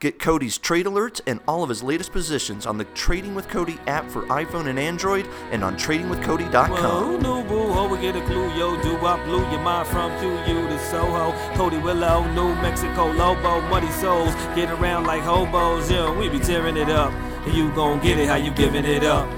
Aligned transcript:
Get 0.00 0.20
Cody's 0.20 0.58
trade 0.58 0.86
alerts 0.86 1.20
and 1.26 1.40
all 1.48 1.64
of 1.64 1.68
his 1.68 1.82
latest 1.82 2.12
positions 2.12 2.66
on 2.66 2.78
the 2.78 2.84
Trading 2.84 3.34
with 3.34 3.48
Cody 3.48 3.78
app 3.88 4.08
for 4.08 4.22
iPhone 4.26 4.68
and 4.68 4.78
Android 4.78 5.26
and 5.50 5.64
on 5.64 5.74
tradingwithcody.com. 5.76 6.70
Well, 6.70 7.04
who 7.04 7.18
knew, 7.18 7.48
boo? 7.48 7.72
Ho, 7.72 7.88
we 7.88 8.00
get 8.00 8.14
a 8.14 8.24
clue, 8.26 8.48
yo. 8.54 8.80
Do 8.80 8.96
I 9.04 9.24
blew 9.24 9.40
your 9.50 9.58
mind 9.58 9.88
from 9.88 10.12
QU 10.20 10.68
to 10.68 10.78
Soho? 10.86 11.32
Cody 11.56 11.78
Willow, 11.78 12.22
New 12.32 12.54
Mexico, 12.62 13.10
Lobo, 13.10 13.60
Muddy 13.62 13.90
Souls. 13.90 14.32
Get 14.54 14.70
around 14.70 15.04
like 15.04 15.22
hobos, 15.22 15.90
yo, 15.90 16.16
We 16.16 16.28
be 16.28 16.38
tearing 16.38 16.76
it 16.76 16.90
up. 16.90 17.12
And 17.12 17.54
you 17.56 17.72
gon' 17.72 17.98
get 17.98 18.18
it 18.18 18.28
how 18.28 18.36
you 18.36 18.52
giving 18.52 18.84
it 18.84 19.02
up. 19.02 19.28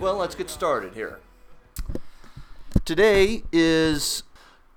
Well, 0.00 0.16
let's 0.16 0.34
get 0.34 0.48
started 0.48 0.94
here. 0.94 1.18
Today 2.86 3.42
is 3.52 4.22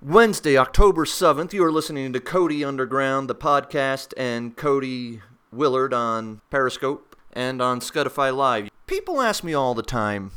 Wednesday, 0.00 0.56
October 0.56 1.04
7th. 1.04 1.52
You 1.52 1.64
are 1.64 1.72
listening 1.72 2.12
to 2.12 2.20
Cody 2.20 2.64
Underground, 2.64 3.28
the 3.28 3.34
podcast, 3.34 4.14
and 4.16 4.56
Cody 4.56 5.22
Willard 5.50 5.92
on 5.92 6.40
Periscope 6.50 7.16
and 7.32 7.60
on 7.60 7.80
Scudify 7.80 8.34
Live. 8.34 8.70
People 8.86 9.20
ask 9.20 9.42
me 9.42 9.54
all 9.54 9.74
the 9.74 9.82
time 9.82 10.30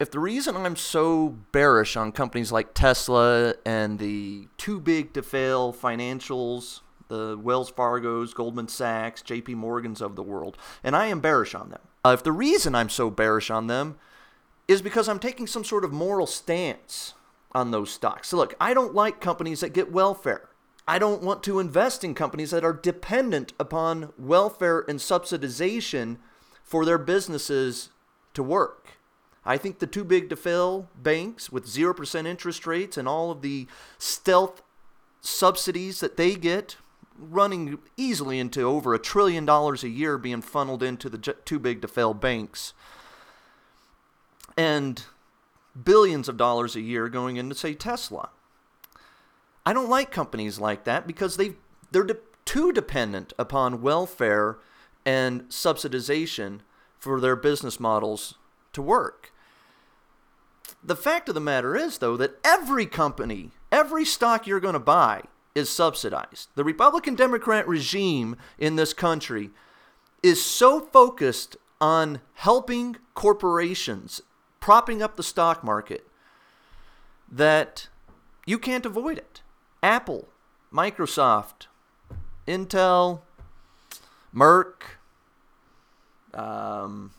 if 0.00 0.10
the 0.10 0.18
reason 0.18 0.56
I'm 0.56 0.74
so 0.74 1.28
bearish 1.52 1.96
on 1.96 2.10
companies 2.10 2.50
like 2.50 2.74
Tesla 2.74 3.54
and 3.64 4.00
the 4.00 4.48
too 4.56 4.80
big 4.80 5.12
to 5.12 5.22
fail 5.22 5.72
financials, 5.72 6.80
the 7.06 7.38
Wells 7.40 7.70
Fargo's, 7.70 8.34
Goldman 8.34 8.66
Sachs, 8.66 9.22
JP 9.22 9.54
Morgan's 9.54 10.02
of 10.02 10.16
the 10.16 10.24
world, 10.24 10.58
and 10.82 10.96
I 10.96 11.06
am 11.06 11.20
bearish 11.20 11.54
on 11.54 11.68
them. 11.68 11.82
Uh, 12.04 12.10
if 12.14 12.24
the 12.24 12.32
reason 12.32 12.74
I'm 12.74 12.88
so 12.88 13.10
bearish 13.10 13.48
on 13.48 13.68
them 13.68 13.96
is 14.66 14.82
because 14.82 15.08
I'm 15.08 15.20
taking 15.20 15.46
some 15.46 15.62
sort 15.62 15.84
of 15.84 15.92
moral 15.92 16.26
stance 16.26 17.14
on 17.54 17.70
those 17.70 17.90
stocks. 17.90 18.28
So 18.28 18.36
look, 18.36 18.54
I 18.60 18.74
don't 18.74 18.94
like 18.94 19.20
companies 19.20 19.60
that 19.60 19.72
get 19.72 19.92
welfare. 19.92 20.48
I 20.86 20.98
don't 20.98 21.22
want 21.22 21.42
to 21.44 21.60
invest 21.60 22.04
in 22.04 22.14
companies 22.14 22.50
that 22.50 22.64
are 22.64 22.72
dependent 22.72 23.52
upon 23.58 24.12
welfare 24.18 24.84
and 24.88 24.98
subsidization 24.98 26.18
for 26.62 26.84
their 26.84 26.98
businesses 26.98 27.90
to 28.34 28.42
work. 28.42 28.98
I 29.46 29.56
think 29.56 29.78
the 29.78 29.86
too 29.86 30.04
big 30.04 30.28
to 30.30 30.36
fail 30.36 30.88
banks 30.94 31.50
with 31.50 31.66
0% 31.66 32.26
interest 32.26 32.66
rates 32.66 32.96
and 32.96 33.06
all 33.06 33.30
of 33.30 33.42
the 33.42 33.66
stealth 33.98 34.62
subsidies 35.20 36.00
that 36.00 36.16
they 36.16 36.34
get 36.34 36.76
running 37.18 37.78
easily 37.96 38.38
into 38.38 38.62
over 38.62 38.92
a 38.92 38.98
trillion 38.98 39.46
dollars 39.46 39.84
a 39.84 39.88
year 39.88 40.18
being 40.18 40.42
funneled 40.42 40.82
into 40.82 41.08
the 41.08 41.18
too 41.18 41.58
big 41.58 41.80
to 41.80 41.88
fail 41.88 42.12
banks 42.12 42.72
and 44.56 45.04
billions 45.82 46.28
of 46.28 46.36
dollars 46.36 46.76
a 46.76 46.80
year 46.80 47.08
going 47.08 47.36
into 47.36 47.54
say 47.54 47.74
Tesla. 47.74 48.30
I 49.66 49.72
don't 49.72 49.88
like 49.88 50.10
companies 50.10 50.58
like 50.58 50.84
that 50.84 51.06
because 51.06 51.36
they 51.36 51.54
they're 51.90 52.04
de- 52.04 52.18
too 52.44 52.72
dependent 52.72 53.32
upon 53.38 53.82
welfare 53.82 54.58
and 55.06 55.42
subsidization 55.44 56.60
for 56.98 57.20
their 57.20 57.36
business 57.36 57.80
models 57.80 58.34
to 58.72 58.82
work. 58.82 59.32
The 60.82 60.96
fact 60.96 61.28
of 61.28 61.34
the 61.34 61.40
matter 61.40 61.76
is 61.76 61.98
though 61.98 62.16
that 62.16 62.38
every 62.44 62.86
company, 62.86 63.50
every 63.72 64.04
stock 64.04 64.46
you're 64.46 64.60
going 64.60 64.74
to 64.74 64.80
buy 64.80 65.22
is 65.54 65.70
subsidized. 65.70 66.48
The 66.56 66.64
Republican 66.64 67.14
Democrat 67.14 67.66
regime 67.66 68.36
in 68.58 68.76
this 68.76 68.92
country 68.92 69.50
is 70.22 70.44
so 70.44 70.80
focused 70.80 71.56
on 71.80 72.20
helping 72.34 72.96
corporations 73.14 74.22
propping 74.64 75.02
up 75.02 75.16
the 75.16 75.22
stock 75.22 75.62
market 75.62 76.06
that 77.30 77.86
you 78.46 78.58
can't 78.58 78.86
avoid 78.86 79.18
it. 79.18 79.42
Apple, 79.82 80.26
Microsoft, 80.72 81.66
Intel, 82.48 83.20
Merck, 84.34 84.96
um, 86.32 87.12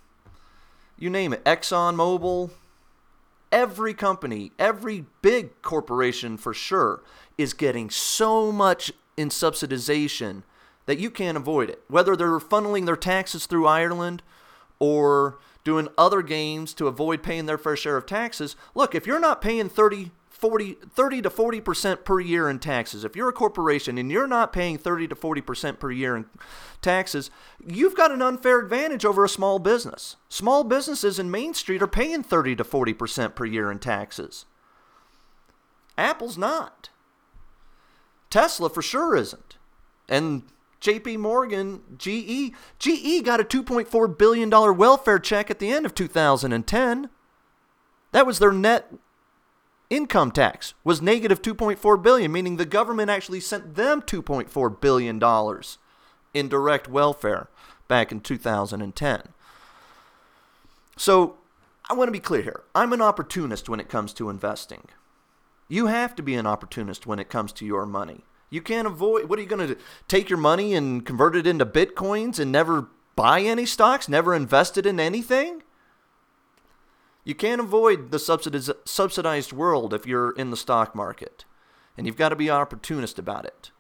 you 0.97 1.07
name 1.07 1.33
it, 1.33 1.43
ExxonMobil, 1.43 2.49
every 3.51 3.93
company, 3.93 4.51
every 4.57 5.05
big 5.21 5.61
corporation 5.61 6.37
for 6.37 6.51
sure 6.51 7.03
is 7.37 7.53
getting 7.53 7.91
so 7.91 8.51
much 8.51 8.91
in 9.17 9.29
subsidization 9.29 10.41
that 10.87 10.97
you 10.97 11.11
can't 11.11 11.37
avoid 11.37 11.69
it. 11.69 11.83
Whether 11.89 12.15
they're 12.15 12.39
funneling 12.39 12.87
their 12.87 12.95
taxes 12.95 13.45
through 13.45 13.67
Ireland 13.67 14.23
or 14.79 15.37
doing 15.65 15.89
other 15.97 16.21
games 16.21 16.73
to 16.75 16.87
avoid 16.87 17.21
paying 17.21 17.45
their 17.45 17.57
fair 17.57 17.75
share 17.75 17.97
of 17.97 18.05
taxes. 18.05 18.55
Look, 18.73 18.95
if 18.95 19.05
you're 19.05 19.19
not 19.19 19.41
paying 19.41 19.67
30 19.67 20.11
40 20.35 20.73
30 20.73 21.21
to 21.21 21.29
40% 21.29 22.03
per 22.03 22.19
year 22.19 22.49
in 22.49 22.59
taxes. 22.59 23.05
If 23.05 23.15
you're 23.15 23.29
a 23.29 23.33
corporation 23.33 23.97
and 23.97 24.11
you're 24.11 24.27
not 24.27 24.51
paying 24.51 24.77
30 24.77 25.07
to 25.07 25.15
40% 25.15 25.79
per 25.79 25.91
year 25.91 26.15
in 26.15 26.25
taxes, 26.81 27.31
you've 27.65 27.95
got 27.95 28.11
an 28.11 28.21
unfair 28.21 28.59
advantage 28.59 29.05
over 29.05 29.23
a 29.23 29.29
small 29.29 29.59
business. 29.59 30.17
Small 30.27 30.65
businesses 30.65 31.19
in 31.19 31.31
Main 31.31 31.53
Street 31.53 31.81
are 31.81 31.87
paying 31.87 32.21
30 32.21 32.57
to 32.57 32.63
40% 32.63 33.33
per 33.33 33.45
year 33.45 33.71
in 33.71 33.79
taxes. 33.79 34.45
Apple's 35.97 36.37
not. 36.37 36.89
Tesla 38.29 38.69
for 38.69 38.81
sure 38.81 39.15
isn't. 39.15 39.55
And 40.09 40.43
JP 40.85 41.17
Morgan, 41.17 41.81
GE, 41.97 42.53
GE 42.77 43.23
got 43.25 43.39
a 43.39 43.43
$2.4 43.43 44.17
billion 44.19 44.51
welfare 44.51 45.17
check 45.17 45.49
at 45.49 45.57
the 45.57 45.71
end 45.71 45.83
of 45.83 45.95
2010. 45.95 47.09
That 48.11 48.27
was 48.27 48.37
their 48.37 48.51
net 48.51 48.93
income 49.89 50.29
tax 50.31 50.75
was 50.83 51.01
negative 51.01 51.41
2.4 51.41 52.03
billion, 52.03 52.31
meaning 52.31 52.57
the 52.57 52.65
government 52.65 53.09
actually 53.09 53.39
sent 53.39 53.73
them 53.73 54.03
2.4 54.03 54.79
billion 54.79 55.17
dollars 55.17 55.79
in 56.35 56.49
direct 56.49 56.87
welfare 56.87 57.49
back 57.87 58.11
in 58.11 58.19
2010. 58.19 59.21
So, 60.97 61.37
I 61.89 61.93
want 61.95 62.09
to 62.09 62.11
be 62.11 62.19
clear 62.19 62.43
here. 62.43 62.61
I'm 62.75 62.93
an 62.93 63.01
opportunist 63.01 63.69
when 63.69 63.79
it 63.79 63.89
comes 63.89 64.13
to 64.13 64.29
investing. 64.29 64.85
You 65.67 65.87
have 65.87 66.15
to 66.15 66.23
be 66.23 66.35
an 66.35 66.45
opportunist 66.45 67.07
when 67.07 67.17
it 67.17 67.29
comes 67.29 67.51
to 67.53 67.65
your 67.65 67.87
money. 67.87 68.23
You 68.49 68.61
can't 68.61 68.87
avoid. 68.87 69.29
What 69.29 69.39
are 69.39 69.41
you 69.41 69.47
going 69.47 69.67
to? 69.67 69.77
Take 70.07 70.29
your 70.29 70.39
money 70.39 70.73
and 70.73 71.05
convert 71.05 71.35
it 71.35 71.47
into 71.47 71.65
bitcoins 71.65 72.39
and 72.39 72.51
never 72.51 72.89
buy 73.15 73.41
any 73.41 73.65
stocks, 73.65 74.07
never 74.07 74.33
invested 74.33 74.85
in 74.85 74.99
anything? 74.99 75.63
You 77.23 77.33
can't 77.33 77.59
avoid 77.59 78.11
the 78.11 78.17
subsidiz- 78.17 78.75
subsidized 78.85 79.51
world 79.51 79.93
if 79.93 80.05
you're 80.05 80.31
in 80.31 80.51
the 80.51 80.57
stock 80.57 80.95
market. 80.95 81.45
And 81.97 82.05
you've 82.05 82.17
got 82.17 82.29
to 82.29 82.35
be 82.35 82.49
opportunist 82.49 83.17
about 83.17 83.45
it. 83.45 83.71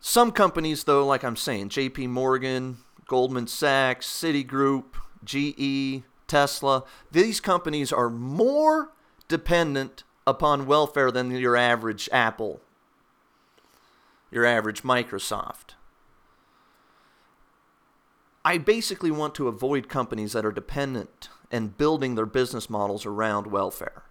Some 0.00 0.32
companies, 0.32 0.84
though, 0.84 1.06
like 1.06 1.22
I'm 1.22 1.36
saying, 1.36 1.68
JP 1.68 2.08
Morgan, 2.08 2.78
Goldman 3.06 3.46
Sachs, 3.46 4.06
Citigroup, 4.06 4.94
GE, 5.24 6.04
Tesla, 6.26 6.84
these 7.10 7.40
companies 7.40 7.92
are 7.92 8.10
more 8.10 8.92
dependent 9.28 10.04
upon 10.26 10.66
welfare 10.66 11.10
than 11.10 11.30
your 11.30 11.56
average 11.56 12.08
Apple, 12.12 12.60
your 14.30 14.44
average 14.44 14.82
Microsoft. 14.82 15.74
I 18.44 18.58
basically 18.58 19.10
want 19.10 19.34
to 19.36 19.48
avoid 19.48 19.88
companies 19.88 20.32
that 20.32 20.44
are 20.44 20.52
dependent 20.52 21.28
and 21.50 21.76
building 21.76 22.14
their 22.14 22.26
business 22.26 22.68
models 22.68 23.06
around 23.06 23.46
welfare. 23.46 24.02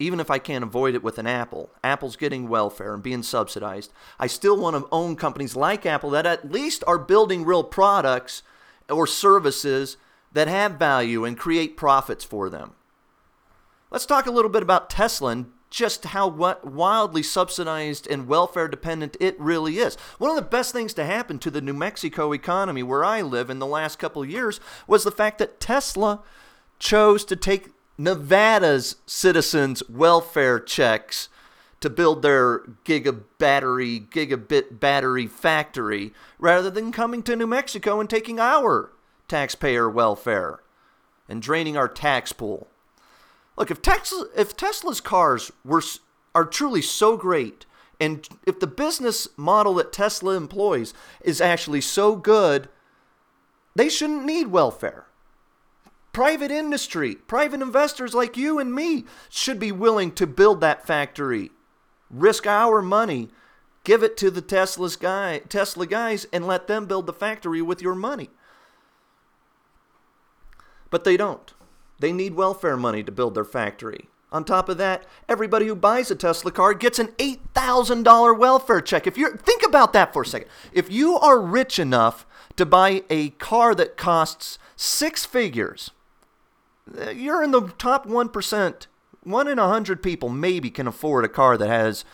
Even 0.00 0.18
if 0.18 0.30
I 0.30 0.38
can't 0.38 0.64
avoid 0.64 0.94
it 0.94 1.02
with 1.02 1.18
an 1.18 1.26
Apple, 1.26 1.70
Apple's 1.84 2.16
getting 2.16 2.48
welfare 2.48 2.94
and 2.94 3.02
being 3.02 3.22
subsidized. 3.22 3.92
I 4.18 4.26
still 4.26 4.58
want 4.58 4.74
to 4.76 4.88
own 4.90 5.14
companies 5.14 5.54
like 5.54 5.84
Apple 5.84 6.10
that 6.10 6.26
at 6.26 6.50
least 6.50 6.82
are 6.86 6.98
building 6.98 7.44
real 7.44 7.62
products 7.62 8.42
or 8.88 9.06
services 9.06 9.98
that 10.32 10.48
have 10.48 10.72
value 10.72 11.24
and 11.24 11.38
create 11.38 11.76
profits 11.76 12.24
for 12.24 12.48
them. 12.48 12.72
Let's 13.90 14.06
talk 14.06 14.26
a 14.26 14.30
little 14.30 14.50
bit 14.50 14.62
about 14.62 14.88
Tesla 14.88 15.30
and 15.30 15.46
just 15.68 16.04
how 16.04 16.28
wildly 16.28 17.24
subsidized 17.24 18.06
and 18.06 18.28
welfare 18.28 18.68
dependent 18.68 19.16
it 19.18 19.38
really 19.40 19.78
is. 19.78 19.96
One 20.18 20.30
of 20.30 20.36
the 20.36 20.42
best 20.42 20.72
things 20.72 20.94
to 20.94 21.04
happen 21.04 21.40
to 21.40 21.50
the 21.50 21.60
New 21.60 21.72
Mexico 21.72 22.32
economy 22.32 22.84
where 22.84 23.04
I 23.04 23.20
live 23.20 23.50
in 23.50 23.58
the 23.58 23.66
last 23.66 23.98
couple 23.98 24.24
years 24.24 24.60
was 24.86 25.02
the 25.02 25.10
fact 25.10 25.38
that 25.38 25.58
Tesla 25.58 26.22
chose 26.78 27.24
to 27.24 27.34
take 27.34 27.70
Nevada's 27.98 28.96
citizens' 29.06 29.82
welfare 29.88 30.60
checks 30.60 31.28
to 31.80 31.90
build 31.90 32.22
their 32.22 32.60
giga 32.84 33.22
battery, 33.38 34.06
gigabit 34.08 34.78
battery 34.78 35.26
factory 35.26 36.12
rather 36.38 36.70
than 36.70 36.92
coming 36.92 37.24
to 37.24 37.34
New 37.34 37.46
Mexico 37.46 37.98
and 37.98 38.08
taking 38.08 38.38
our 38.38 38.92
taxpayer 39.26 39.90
welfare 39.90 40.60
and 41.28 41.42
draining 41.42 41.76
our 41.76 41.88
tax 41.88 42.32
pool. 42.32 42.68
Look, 43.60 43.70
if 43.70 43.80
if 44.34 44.56
Tesla's 44.56 45.02
cars 45.02 45.52
were 45.66 45.82
are 46.34 46.46
truly 46.46 46.80
so 46.80 47.18
great, 47.18 47.66
and 48.00 48.26
if 48.46 48.58
the 48.58 48.66
business 48.66 49.28
model 49.36 49.74
that 49.74 49.92
Tesla 49.92 50.34
employs 50.34 50.94
is 51.20 51.42
actually 51.42 51.82
so 51.82 52.16
good, 52.16 52.70
they 53.76 53.90
shouldn't 53.90 54.24
need 54.24 54.46
welfare. 54.46 55.08
Private 56.14 56.50
industry, 56.50 57.16
private 57.16 57.60
investors 57.60 58.14
like 58.14 58.34
you 58.34 58.58
and 58.58 58.74
me 58.74 59.04
should 59.28 59.60
be 59.60 59.72
willing 59.72 60.12
to 60.12 60.26
build 60.26 60.62
that 60.62 60.86
factory 60.86 61.50
risk 62.10 62.46
our 62.46 62.80
money, 62.80 63.28
give 63.84 64.02
it 64.02 64.16
to 64.16 64.30
the 64.30 64.40
Tesla's 64.40 64.96
guy, 64.96 65.38
Tesla 65.50 65.86
guys, 65.86 66.26
and 66.32 66.46
let 66.46 66.66
them 66.66 66.86
build 66.86 67.06
the 67.06 67.12
factory 67.12 67.60
with 67.60 67.82
your 67.82 67.94
money. 67.94 68.30
But 70.88 71.04
they 71.04 71.18
don't. 71.18 71.52
They 72.00 72.12
need 72.12 72.34
welfare 72.34 72.76
money 72.76 73.04
to 73.04 73.12
build 73.12 73.34
their 73.34 73.44
factory. 73.44 74.08
On 74.32 74.44
top 74.44 74.68
of 74.68 74.78
that, 74.78 75.04
everybody 75.28 75.66
who 75.66 75.74
buys 75.74 76.10
a 76.10 76.14
Tesla 76.14 76.50
car 76.50 76.72
gets 76.72 76.98
an 76.98 77.08
$8,000 77.18 78.38
welfare 78.38 78.80
check. 78.80 79.06
If 79.06 79.18
you're 79.18 79.36
think 79.36 79.62
about 79.64 79.92
that 79.92 80.12
for 80.12 80.22
a 80.22 80.26
second. 80.26 80.48
If 80.72 80.90
you 80.90 81.18
are 81.18 81.40
rich 81.40 81.78
enough 81.78 82.26
to 82.56 82.64
buy 82.64 83.02
a 83.10 83.30
car 83.30 83.74
that 83.74 83.96
costs 83.96 84.58
6 84.76 85.26
figures, 85.26 85.90
uh, 86.98 87.10
you're 87.10 87.42
in 87.42 87.50
the 87.50 87.68
top 87.78 88.06
1%. 88.06 88.86
1 89.22 89.48
in 89.48 89.58
a 89.58 89.62
100 89.62 90.02
people 90.02 90.28
maybe 90.28 90.70
can 90.70 90.86
afford 90.86 91.24
a 91.24 91.28
car 91.28 91.58
that 91.58 91.68
has 91.68 92.04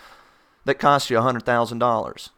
that 0.64 0.80
costs 0.80 1.10
you 1.10 1.16
$100,000. 1.16 2.30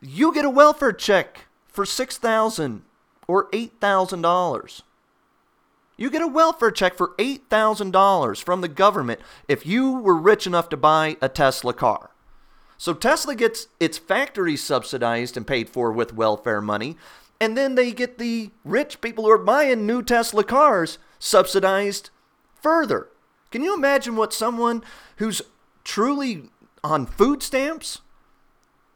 You 0.00 0.32
get 0.32 0.46
a 0.46 0.50
welfare 0.50 0.92
check 0.92 1.46
for 1.68 1.84
6,000 1.84 2.82
or 3.28 3.50
$8,000. 3.50 4.82
You 6.00 6.08
get 6.08 6.22
a 6.22 6.26
welfare 6.26 6.70
check 6.70 6.96
for 6.96 7.14
$8,000 7.18 8.42
from 8.42 8.62
the 8.62 8.68
government 8.68 9.20
if 9.46 9.66
you 9.66 9.92
were 9.92 10.16
rich 10.16 10.46
enough 10.46 10.70
to 10.70 10.76
buy 10.78 11.18
a 11.20 11.28
Tesla 11.28 11.74
car. 11.74 12.12
So 12.78 12.94
Tesla 12.94 13.34
gets 13.34 13.66
its 13.78 13.98
factory 13.98 14.56
subsidized 14.56 15.36
and 15.36 15.46
paid 15.46 15.68
for 15.68 15.92
with 15.92 16.14
welfare 16.14 16.62
money, 16.62 16.96
and 17.38 17.54
then 17.54 17.74
they 17.74 17.92
get 17.92 18.16
the 18.16 18.50
rich 18.64 19.02
people 19.02 19.24
who 19.24 19.30
are 19.30 19.36
buying 19.36 19.86
new 19.86 20.02
Tesla 20.02 20.42
cars 20.42 20.96
subsidized 21.18 22.08
further. 22.54 23.08
Can 23.50 23.62
you 23.62 23.74
imagine 23.74 24.16
what 24.16 24.32
someone 24.32 24.82
who's 25.16 25.42
truly 25.84 26.44
on 26.82 27.04
food 27.04 27.42
stamps, 27.42 28.00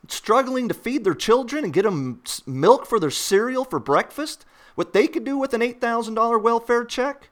struggling 0.09 0.69
to 0.69 0.75
feed 0.75 1.05
their 1.05 1.13
children 1.13 1.65
and 1.65 1.73
get 1.75 1.83
them 1.83 2.23
milk 2.47 2.87
for 2.87 2.99
their 2.99 3.11
cereal 3.11 3.67
for 3.67 3.79
breakfast, 3.79 4.47
what 4.75 4.93
they 4.93 5.07
could 5.07 5.25
do 5.25 5.39
with 5.39 5.55
an 5.55 5.61
$8,000 5.61 6.43
welfare 6.43 6.85
check? 6.85 7.31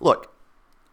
Look, 0.00 0.32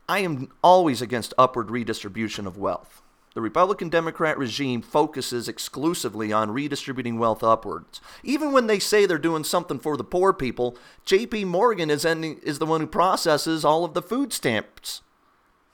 I 0.07 0.19
am 0.19 0.49
always 0.63 1.01
against 1.01 1.33
upward 1.37 1.71
redistribution 1.71 2.45
of 2.47 2.57
wealth. 2.57 3.01
The 3.35 3.41
Republican 3.41 3.89
Democrat 3.89 4.37
regime 4.37 4.81
focuses 4.81 5.49
exclusively 5.49 6.31
on 6.31 6.51
redistributing 6.51 7.19
wealth 7.19 7.43
upwards. 7.43 7.99
Even 8.23 8.53
when 8.53 8.67
they 8.67 8.79
say 8.79 9.05
they're 9.05 9.17
doing 9.17 9.43
something 9.43 9.77
for 9.77 9.97
the 9.97 10.05
poor 10.05 10.31
people, 10.31 10.77
JP 11.05 11.47
Morgan 11.47 11.89
is, 11.89 12.05
ending, 12.05 12.39
is 12.43 12.59
the 12.59 12.65
one 12.65 12.79
who 12.79 12.87
processes 12.87 13.65
all 13.65 13.83
of 13.83 13.93
the 13.93 14.01
food 14.01 14.31
stamps. 14.31 15.01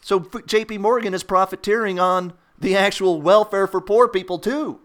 So 0.02 0.22
JP 0.22 0.80
Morgan 0.80 1.14
is 1.14 1.24
profiteering 1.24 2.00
on 2.00 2.34
the 2.58 2.76
actual 2.76 3.22
welfare 3.22 3.68
for 3.68 3.80
poor 3.80 4.08
people 4.08 4.40
too. 4.40 4.80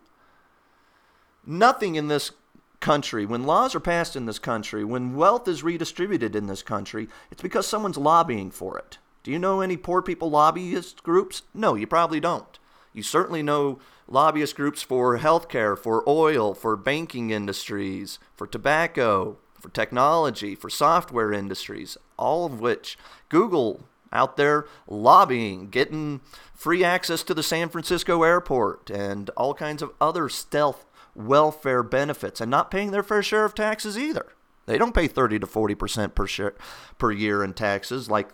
Nothing 1.47 1.95
in 1.95 2.09
this 2.09 2.33
country, 2.81 3.27
when 3.27 3.45
laws 3.45 3.75
are 3.75 3.81
passed 3.81 4.17
in 4.17 4.27
this 4.27 4.39
country, 4.39 4.85
when 4.85 5.17
wealth 5.17 5.49
is 5.49 5.63
redistributed 5.63 6.37
in 6.37 6.47
this 6.47 6.63
country, 6.63 7.09
it's 7.31 7.43
because 7.43 7.67
someone's 7.67 7.97
lobbying 7.97 8.51
for 8.51 8.79
it. 8.79 8.99
Do 9.23 9.31
you 9.31 9.39
know 9.39 9.61
any 9.61 9.77
poor 9.77 10.03
people 10.03 10.31
lobbyist 10.31 11.03
groups? 11.03 11.43
No, 11.53 11.75
you 11.75 11.87
probably 11.87 12.21
don't. 12.21 12.59
You 12.93 13.03
certainly 13.03 13.43
know 13.43 13.79
lobbyist 14.09 14.55
groups 14.57 14.83
for 14.83 15.19
healthcare, 15.19 15.77
for 15.77 16.09
oil, 16.09 16.55
for 16.55 16.77
banking 16.77 17.31
industries, 17.31 18.19
for 18.35 18.47
tobacco, 18.47 19.39
for 19.61 19.69
technology, 19.71 20.55
for 20.55 20.71
software 20.71 21.33
industries, 21.33 21.97
all 22.17 22.47
of 22.47 22.61
which 22.61 22.97
Google 23.29 23.89
out 24.13 24.37
there 24.37 24.67
lobbying, 24.87 25.69
getting 25.69 26.21
free 26.55 26.85
access 26.85 27.23
to 27.25 27.35
the 27.35 27.43
San 27.43 27.69
Francisco 27.69 28.23
airport 28.23 28.91
and 28.91 29.29
all 29.31 29.55
kinds 29.55 29.83
of 29.83 29.93
other 30.01 30.29
stealth 30.29 30.87
welfare 31.17 31.83
benefits 31.83 32.41
and 32.41 32.51
not 32.51 32.71
paying 32.71 32.91
their 32.91 33.03
fair 33.03 33.23
share 33.23 33.45
of 33.45 33.55
taxes 33.55 33.99
either. 33.99 34.27
They 34.67 34.79
don't 34.79 34.95
pay 34.95 35.07
30 35.07 35.39
to 35.41 35.47
40% 35.47 36.15
per 36.15 36.27
share, 36.27 36.55
per 36.99 37.13
year 37.13 37.43
in 37.43 37.55
taxes 37.55 38.11
like 38.11 38.31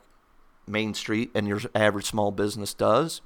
Main 0.66 0.94
Street 0.94 1.30
and 1.34 1.46
your 1.46 1.60
average 1.74 2.06
small 2.06 2.30
business 2.30 2.74
does. 2.74 3.20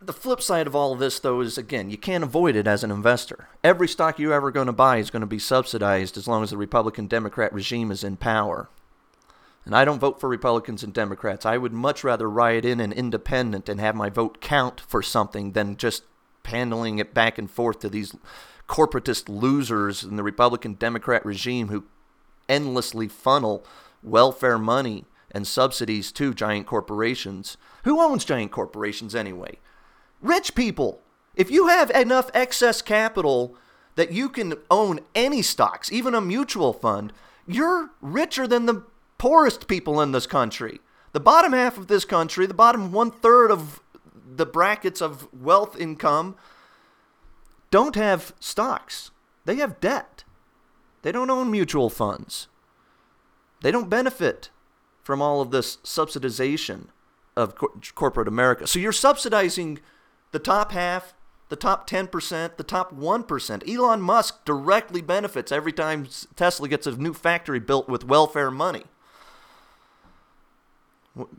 The 0.00 0.12
flip 0.12 0.42
side 0.42 0.66
of 0.66 0.76
all 0.76 0.92
of 0.92 0.98
this, 0.98 1.18
though, 1.18 1.40
is 1.40 1.56
again, 1.56 1.88
you 1.88 1.96
can't 1.96 2.24
avoid 2.24 2.56
it 2.56 2.66
as 2.66 2.84
an 2.84 2.90
investor. 2.90 3.48
Every 3.62 3.88
stock 3.88 4.18
you're 4.18 4.34
ever 4.34 4.50
going 4.50 4.66
to 4.66 4.72
buy 4.72 4.98
is 4.98 5.10
going 5.10 5.20
to 5.20 5.26
be 5.26 5.38
subsidized 5.38 6.18
as 6.18 6.28
long 6.28 6.42
as 6.42 6.50
the 6.50 6.58
Republican 6.58 7.06
Democrat 7.06 7.54
regime 7.54 7.90
is 7.90 8.04
in 8.04 8.18
power. 8.18 8.68
And 9.64 9.74
I 9.74 9.84
don't 9.84 9.98
vote 9.98 10.20
for 10.20 10.28
Republicans 10.28 10.82
and 10.82 10.92
Democrats. 10.92 11.46
I 11.46 11.56
would 11.56 11.72
much 11.72 12.04
rather 12.04 12.28
write 12.28 12.64
in 12.64 12.80
an 12.80 12.92
independent 12.92 13.68
and 13.68 13.80
have 13.80 13.94
my 13.94 14.10
vote 14.10 14.40
count 14.40 14.80
for 14.80 15.02
something 15.02 15.52
than 15.52 15.76
just 15.76 16.04
handling 16.44 16.98
it 16.98 17.14
back 17.14 17.38
and 17.38 17.50
forth 17.50 17.78
to 17.80 17.88
these 17.88 18.14
corporatist 18.68 19.28
losers 19.28 20.04
in 20.04 20.16
the 20.16 20.22
Republican 20.22 20.74
Democrat 20.74 21.24
regime 21.24 21.68
who 21.68 21.84
endlessly 22.48 23.08
funnel 23.08 23.64
welfare 24.02 24.58
money 24.58 25.06
and 25.30 25.46
subsidies 25.46 26.12
to 26.12 26.34
giant 26.34 26.66
corporations. 26.66 27.56
Who 27.84 28.00
owns 28.00 28.24
giant 28.24 28.52
corporations 28.52 29.14
anyway? 29.14 29.58
Rich 30.20 30.54
people. 30.54 31.00
If 31.34 31.50
you 31.50 31.68
have 31.68 31.90
enough 31.90 32.30
excess 32.32 32.82
capital 32.82 33.56
that 33.96 34.12
you 34.12 34.28
can 34.28 34.54
own 34.70 35.00
any 35.14 35.42
stocks, 35.42 35.90
even 35.90 36.14
a 36.14 36.20
mutual 36.20 36.72
fund, 36.72 37.12
you're 37.46 37.90
richer 38.00 38.46
than 38.46 38.66
the 38.66 38.84
poorest 39.18 39.68
people 39.68 40.00
in 40.00 40.12
this 40.12 40.26
country. 40.26 40.80
The 41.12 41.20
bottom 41.20 41.52
half 41.52 41.78
of 41.78 41.86
this 41.86 42.04
country, 42.04 42.46
the 42.46 42.54
bottom 42.54 42.92
one 42.92 43.10
third 43.10 43.50
of 43.50 43.80
the 44.26 44.46
brackets 44.46 45.00
of 45.00 45.28
wealth 45.32 45.78
income, 45.78 46.36
don't 47.70 47.94
have 47.94 48.34
stocks. 48.40 49.10
They 49.44 49.56
have 49.56 49.80
debt. 49.80 50.24
They 51.02 51.12
don't 51.12 51.30
own 51.30 51.50
mutual 51.50 51.90
funds. 51.90 52.48
They 53.62 53.70
don't 53.70 53.90
benefit 53.90 54.50
from 55.02 55.20
all 55.20 55.40
of 55.40 55.50
this 55.50 55.76
subsidization 55.78 56.86
of 57.36 57.54
co- 57.54 57.72
corporate 57.94 58.28
America. 58.28 58.66
So 58.66 58.78
you're 58.78 58.92
subsidizing 58.92 59.80
the 60.32 60.38
top 60.38 60.72
half, 60.72 61.14
the 61.48 61.56
top 61.56 61.88
10%, 61.88 62.56
the 62.56 62.64
top 62.64 62.94
1%. 62.94 63.72
Elon 63.72 64.00
Musk 64.00 64.44
directly 64.44 65.02
benefits 65.02 65.52
every 65.52 65.72
time 65.72 66.08
Tesla 66.36 66.68
gets 66.68 66.86
a 66.86 66.96
new 66.96 67.12
factory 67.12 67.60
built 67.60 67.88
with 67.88 68.04
welfare 68.04 68.50
money. 68.50 68.84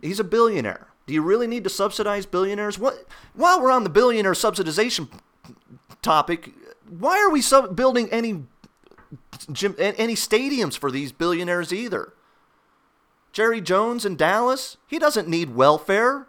He's 0.02 0.20
a 0.20 0.24
billionaire. 0.24 0.88
Do 1.06 1.14
you 1.14 1.22
really 1.22 1.48
need 1.48 1.64
to 1.66 1.70
subsidize 1.70 2.26
billionaires? 2.26 2.80
What? 2.80 3.06
While 3.34 3.62
we're 3.62 3.72
on 3.72 3.84
the 3.84 3.90
billionaire 3.90 4.34
subsidization 4.34 5.10
topic, 6.02 6.52
why 6.88 7.20
are 7.20 7.30
we 7.30 7.42
sub- 7.42 7.76
building 7.76 8.10
any 8.12 8.44
gym, 9.52 9.76
any 9.78 10.16
stadiums 10.16 10.78
for 10.78 10.90
these 10.90 11.12
billionaires 11.12 11.72
either? 11.72 12.14
Jerry 13.32 13.60
Jones 13.60 14.06
in 14.06 14.16
Dallas, 14.16 14.78
he 14.88 14.98
doesn't 14.98 15.28
need 15.28 15.56
welfare, 15.56 16.28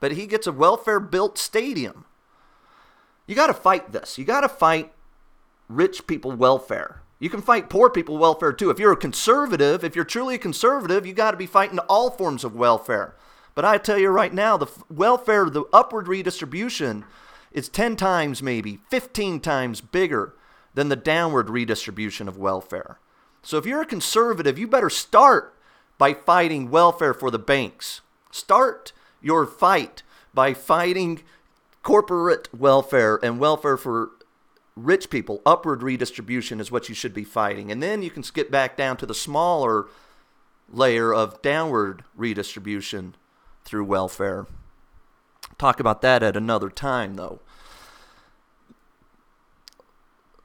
but 0.00 0.12
he 0.12 0.26
gets 0.26 0.46
a 0.46 0.52
welfare 0.52 1.00
built 1.00 1.36
stadium. 1.36 2.06
You 3.26 3.34
got 3.34 3.48
to 3.48 3.54
fight 3.54 3.92
this. 3.92 4.16
You 4.16 4.24
got 4.24 4.40
to 4.40 4.48
fight 4.48 4.92
rich 5.68 6.06
people 6.06 6.32
welfare. 6.32 7.02
You 7.18 7.30
can 7.30 7.42
fight 7.42 7.68
poor 7.68 7.90
people 7.90 8.16
welfare 8.16 8.52
too. 8.52 8.70
If 8.70 8.78
you're 8.78 8.92
a 8.92 8.96
conservative, 8.96 9.82
if 9.82 9.96
you're 9.96 10.04
truly 10.04 10.36
a 10.36 10.38
conservative, 10.38 11.04
you 11.04 11.12
got 11.12 11.32
to 11.32 11.36
be 11.36 11.46
fighting 11.46 11.78
all 11.80 12.10
forms 12.10 12.44
of 12.44 12.54
welfare. 12.54 13.16
But 13.54 13.64
I 13.64 13.78
tell 13.78 13.98
you 13.98 14.08
right 14.10 14.32
now, 14.32 14.56
the 14.56 14.68
welfare, 14.88 15.50
the 15.50 15.64
upward 15.72 16.06
redistribution 16.06 17.04
is 17.50 17.68
10 17.68 17.96
times, 17.96 18.40
maybe 18.40 18.78
15 18.88 19.40
times 19.40 19.80
bigger 19.80 20.34
than 20.74 20.90
the 20.90 20.96
downward 20.96 21.50
redistribution 21.50 22.28
of 22.28 22.38
welfare. 22.38 23.00
So 23.42 23.56
if 23.56 23.66
you're 23.66 23.82
a 23.82 23.86
conservative, 23.86 24.58
you 24.58 24.68
better 24.68 24.90
start 24.90 25.56
by 25.96 26.14
fighting 26.14 26.70
welfare 26.70 27.14
for 27.14 27.32
the 27.32 27.38
banks. 27.38 28.00
Start 28.30 28.92
your 29.20 29.44
fight 29.44 30.04
by 30.32 30.54
fighting 30.54 31.22
corporate 31.82 32.48
welfare 32.56 33.18
and 33.22 33.40
welfare 33.40 33.76
for 33.76 34.10
rich 34.84 35.10
people, 35.10 35.42
upward 35.44 35.82
redistribution 35.82 36.60
is 36.60 36.70
what 36.70 36.88
you 36.88 36.94
should 36.94 37.14
be 37.14 37.24
fighting. 37.24 37.70
And 37.70 37.82
then 37.82 38.02
you 38.02 38.10
can 38.10 38.22
skip 38.22 38.50
back 38.50 38.76
down 38.76 38.96
to 38.98 39.06
the 39.06 39.14
smaller 39.14 39.86
layer 40.70 41.12
of 41.12 41.40
downward 41.42 42.04
redistribution 42.16 43.14
through 43.64 43.84
welfare. 43.84 44.46
Talk 45.58 45.80
about 45.80 46.02
that 46.02 46.22
at 46.22 46.36
another 46.36 46.70
time, 46.70 47.14
though. 47.14 47.40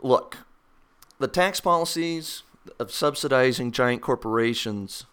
Look, 0.01 0.39
the 1.19 1.27
tax 1.27 1.59
policies 1.59 2.43
of 2.79 2.91
subsidizing 2.91 3.71
giant 3.71 4.01
corporations 4.01 5.05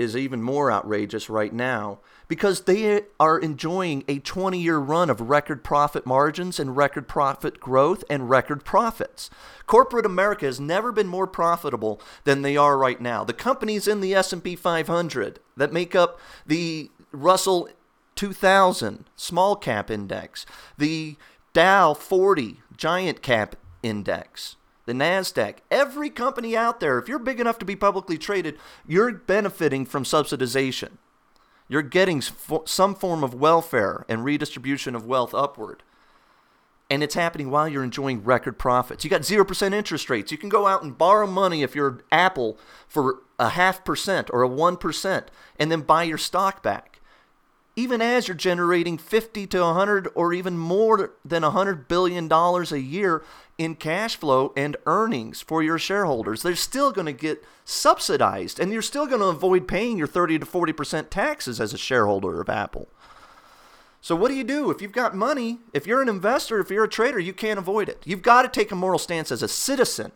is 0.00 0.16
even 0.16 0.42
more 0.42 0.72
outrageous 0.72 1.28
right 1.28 1.52
now 1.52 1.98
because 2.26 2.62
they 2.62 3.02
are 3.18 3.38
enjoying 3.38 4.02
a 4.08 4.18
20 4.18 4.58
year 4.58 4.78
run 4.78 5.10
of 5.10 5.20
record 5.20 5.62
profit 5.62 6.06
margins 6.06 6.58
and 6.58 6.76
record 6.76 7.06
profit 7.06 7.60
growth 7.60 8.02
and 8.08 8.30
record 8.30 8.64
profits. 8.64 9.28
Corporate 9.66 10.06
America 10.06 10.46
has 10.46 10.58
never 10.58 10.90
been 10.90 11.06
more 11.06 11.26
profitable 11.26 12.00
than 12.24 12.42
they 12.42 12.56
are 12.56 12.78
right 12.78 13.00
now. 13.00 13.24
The 13.24 13.32
companies 13.32 13.86
in 13.86 14.00
the 14.00 14.14
S&P 14.14 14.56
500 14.56 15.38
that 15.56 15.72
make 15.72 15.94
up 15.94 16.18
the 16.46 16.90
Russell 17.12 17.68
2000 18.16 19.04
small 19.16 19.56
cap 19.56 19.90
index, 19.90 20.46
the 20.78 21.16
Dow 21.52 21.94
40 21.94 22.60
giant 22.76 23.22
cap 23.22 23.56
index, 23.82 24.56
the 24.90 25.04
NASDAQ, 25.04 25.58
every 25.70 26.10
company 26.10 26.56
out 26.56 26.80
there, 26.80 26.98
if 26.98 27.08
you're 27.08 27.20
big 27.20 27.38
enough 27.38 27.60
to 27.60 27.64
be 27.64 27.76
publicly 27.76 28.18
traded, 28.18 28.58
you're 28.84 29.12
benefiting 29.12 29.86
from 29.86 30.02
subsidization. 30.02 30.98
You're 31.68 31.82
getting 31.82 32.20
some 32.20 32.96
form 32.96 33.22
of 33.22 33.32
welfare 33.32 34.04
and 34.08 34.24
redistribution 34.24 34.96
of 34.96 35.06
wealth 35.06 35.32
upward. 35.32 35.84
And 36.90 37.04
it's 37.04 37.14
happening 37.14 37.50
while 37.50 37.68
you're 37.68 37.84
enjoying 37.84 38.24
record 38.24 38.58
profits. 38.58 39.04
You 39.04 39.10
got 39.10 39.20
0% 39.20 39.72
interest 39.72 40.10
rates. 40.10 40.32
You 40.32 40.38
can 40.38 40.48
go 40.48 40.66
out 40.66 40.82
and 40.82 40.98
borrow 40.98 41.28
money 41.28 41.62
if 41.62 41.76
you're 41.76 42.02
Apple 42.10 42.58
for 42.88 43.20
a 43.38 43.50
half 43.50 43.84
percent 43.84 44.28
or 44.32 44.42
a 44.42 44.48
1% 44.48 45.24
and 45.60 45.70
then 45.70 45.82
buy 45.82 46.02
your 46.02 46.18
stock 46.18 46.64
back 46.64 47.00
even 47.76 48.02
as 48.02 48.28
you're 48.28 48.36
generating 48.36 48.98
50 48.98 49.46
to 49.46 49.60
100 49.60 50.08
or 50.14 50.32
even 50.32 50.58
more 50.58 51.12
than 51.24 51.42
100 51.42 51.88
billion 51.88 52.28
dollars 52.28 52.72
a 52.72 52.80
year 52.80 53.22
in 53.60 53.74
cash 53.74 54.16
flow 54.16 54.54
and 54.56 54.74
earnings 54.86 55.42
for 55.42 55.62
your 55.62 55.78
shareholders. 55.78 56.42
They're 56.42 56.56
still 56.56 56.92
going 56.92 57.04
to 57.04 57.12
get 57.12 57.44
subsidized 57.62 58.58
and 58.58 58.72
you're 58.72 58.80
still 58.80 59.06
going 59.06 59.20
to 59.20 59.26
avoid 59.26 59.68
paying 59.68 59.98
your 59.98 60.06
30 60.06 60.38
to 60.38 60.46
40% 60.46 61.10
taxes 61.10 61.60
as 61.60 61.74
a 61.74 61.78
shareholder 61.78 62.40
of 62.40 62.48
Apple. 62.48 62.88
So 64.00 64.16
what 64.16 64.28
do 64.28 64.34
you 64.34 64.44
do? 64.44 64.70
If 64.70 64.80
you've 64.80 64.92
got 64.92 65.14
money 65.14 65.58
if 65.74 65.86
you're 65.86 66.00
an 66.00 66.08
investor 66.08 66.58
if 66.58 66.70
you're 66.70 66.84
a 66.84 66.88
trader 66.88 67.18
you 67.18 67.34
can't 67.34 67.58
avoid 67.58 67.90
it. 67.90 68.02
You've 68.06 68.22
got 68.22 68.42
to 68.42 68.48
take 68.48 68.72
a 68.72 68.74
moral 68.74 68.98
stance 68.98 69.30
as 69.30 69.42
a 69.42 69.48
citizen 69.48 70.12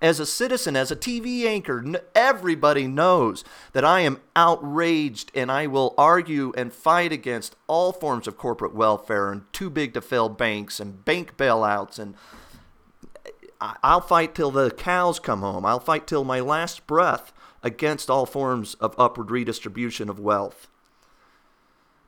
as 0.00 0.18
a 0.18 0.26
citizen, 0.26 0.74
as 0.74 0.90
a 0.90 0.96
TV 0.96 1.44
anchor, 1.44 1.84
everybody 2.16 2.88
knows 2.88 3.44
that 3.72 3.84
I 3.84 4.00
am 4.00 4.20
outraged 4.34 5.30
and 5.32 5.52
I 5.52 5.68
will 5.68 5.94
argue 5.96 6.52
and 6.56 6.72
fight 6.72 7.12
against 7.12 7.54
all 7.68 7.92
forms 7.92 8.26
of 8.26 8.36
corporate 8.36 8.74
welfare 8.74 9.30
and 9.30 9.44
too 9.52 9.70
big 9.70 9.94
to 9.94 10.00
fail 10.00 10.28
banks 10.28 10.80
and 10.80 11.04
bank 11.04 11.36
bailouts. 11.36 12.00
And 12.00 12.16
I'll 13.82 14.00
fight 14.00 14.34
till 14.34 14.50
the 14.50 14.70
cows 14.70 15.18
come 15.18 15.40
home. 15.40 15.64
I'll 15.64 15.80
fight 15.80 16.06
till 16.06 16.24
my 16.24 16.40
last 16.40 16.86
breath 16.86 17.32
against 17.62 18.10
all 18.10 18.26
forms 18.26 18.74
of 18.74 18.94
upward 18.98 19.30
redistribution 19.30 20.08
of 20.08 20.18
wealth. 20.18 20.68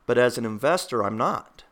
But 0.05 0.17
as 0.17 0.37
an 0.37 0.45
investor, 0.45 1.03
I'm 1.03 1.17
not. 1.17 1.63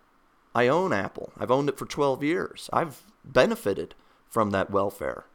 I 0.56 0.68
own 0.68 0.94
Apple. 0.94 1.34
I've 1.38 1.52
owned 1.52 1.70
it 1.70 1.78
for 1.78 1.86
12 1.86 2.24
years. 2.24 2.70
I've 2.72 3.04
benefited 3.24 3.96
from 4.30 4.52
that 4.52 4.72
welfare 4.72 5.26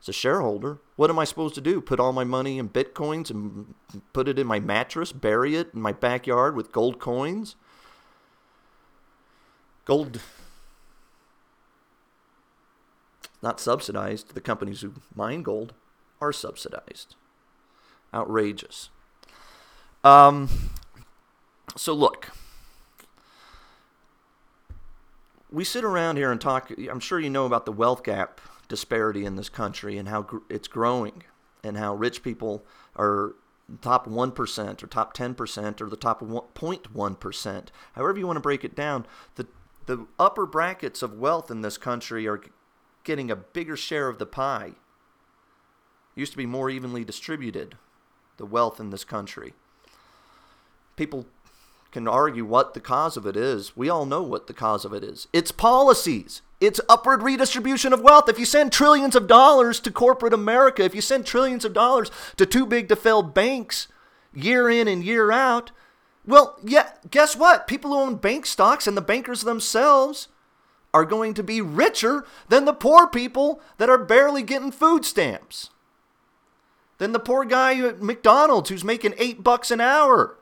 as 0.00 0.08
a 0.08 0.12
shareholder, 0.12 0.78
what 0.96 1.10
am 1.10 1.18
I 1.18 1.24
supposed 1.24 1.54
to 1.56 1.60
do? 1.60 1.80
Put 1.80 2.00
all 2.00 2.12
my 2.12 2.24
money 2.24 2.58
in 2.58 2.70
bitcoins 2.70 3.30
and 3.30 3.74
put 4.12 4.28
it 4.28 4.38
in 4.38 4.46
my 4.46 4.58
mattress, 4.58 5.12
bury 5.12 5.56
it 5.56 5.70
in 5.74 5.82
my 5.82 5.92
backyard 5.92 6.56
with 6.56 6.72
gold 6.72 6.98
coins? 6.98 7.56
Gold 9.84 10.20
not 13.42 13.60
subsidized. 13.60 14.34
The 14.34 14.40
companies 14.40 14.80
who 14.80 14.94
mine 15.14 15.42
gold 15.42 15.74
are 16.20 16.32
subsidized. 16.32 17.16
Outrageous. 18.12 18.90
Um, 20.02 20.48
so 21.76 21.92
look, 21.92 22.30
we 25.50 25.64
sit 25.64 25.84
around 25.84 26.16
here 26.16 26.32
and 26.32 26.40
talk. 26.40 26.70
I'm 26.90 27.00
sure 27.00 27.20
you 27.20 27.30
know 27.30 27.46
about 27.46 27.66
the 27.66 27.72
wealth 27.72 28.02
gap 28.02 28.40
disparity 28.68 29.24
in 29.24 29.36
this 29.36 29.48
country 29.48 29.98
and 29.98 30.08
how 30.08 30.22
gr- 30.22 30.38
it's 30.48 30.68
growing 30.68 31.24
and 31.62 31.76
how 31.76 31.94
rich 31.94 32.22
people 32.22 32.64
are 32.96 33.34
top 33.82 34.06
1% 34.06 34.82
or 34.82 34.86
top 34.86 35.16
10% 35.16 35.80
or 35.80 35.88
the 35.88 35.96
top 35.96 36.20
0.1%. 36.20 37.68
However 37.94 38.18
you 38.18 38.26
want 38.26 38.36
to 38.36 38.40
break 38.40 38.64
it 38.64 38.74
down, 38.74 39.06
the 39.36 39.46
the 39.86 40.06
upper 40.20 40.46
brackets 40.46 41.02
of 41.02 41.14
wealth 41.14 41.50
in 41.50 41.62
this 41.62 41.76
country 41.76 42.28
are 42.28 42.40
getting 43.04 43.30
a 43.30 43.36
bigger 43.36 43.76
share 43.76 44.08
of 44.08 44.18
the 44.18 44.26
pie. 44.26 44.72
It 46.16 46.20
used 46.20 46.32
to 46.32 46.38
be 46.38 46.46
more 46.46 46.70
evenly 46.70 47.04
distributed, 47.04 47.76
the 48.36 48.46
wealth 48.46 48.80
in 48.80 48.90
this 48.90 49.04
country. 49.04 49.54
People 50.96 51.26
can 51.92 52.06
argue 52.06 52.44
what 52.44 52.74
the 52.74 52.80
cause 52.80 53.16
of 53.16 53.26
it 53.26 53.36
is. 53.36 53.76
We 53.76 53.88
all 53.88 54.06
know 54.06 54.22
what 54.22 54.46
the 54.46 54.52
cause 54.52 54.84
of 54.84 54.92
it 54.92 55.02
is. 55.02 55.28
It's 55.32 55.52
policies. 55.52 56.42
It's 56.60 56.80
upward 56.88 57.22
redistribution 57.22 57.92
of 57.92 58.02
wealth. 58.02 58.28
If 58.28 58.38
you 58.38 58.44
send 58.44 58.70
trillions 58.70 59.16
of 59.16 59.26
dollars 59.26 59.80
to 59.80 59.90
corporate 59.90 60.34
America, 60.34 60.84
if 60.84 60.94
you 60.94 61.00
send 61.00 61.26
trillions 61.26 61.64
of 61.64 61.72
dollars 61.72 62.10
to 62.36 62.46
too 62.46 62.66
big 62.66 62.88
to 62.90 62.96
fail 62.96 63.22
banks 63.22 63.88
year 64.34 64.68
in 64.68 64.86
and 64.86 65.02
year 65.02 65.32
out, 65.32 65.70
well, 66.26 66.58
yeah, 66.62 66.90
guess 67.10 67.34
what? 67.34 67.66
People 67.66 67.92
who 67.92 67.98
own 67.98 68.16
bank 68.16 68.46
stocks 68.46 68.86
and 68.86 68.96
the 68.96 69.02
bankers 69.02 69.40
themselves 69.40 70.28
are 70.92 71.04
going 71.04 71.34
to 71.34 71.42
be 71.42 71.60
richer 71.60 72.24
than 72.48 72.64
the 72.64 72.72
poor 72.72 73.06
people 73.06 73.60
that 73.78 73.90
are 73.90 73.98
barely 73.98 74.42
getting 74.42 74.72
food 74.72 75.04
stamps. 75.04 75.70
Than 76.98 77.12
the 77.12 77.20
poor 77.20 77.44
guy 77.44 77.78
at 77.80 78.02
McDonald's 78.02 78.70
who's 78.70 78.84
making 78.84 79.14
eight 79.16 79.42
bucks 79.42 79.70
an 79.70 79.80
hour. 79.80 80.36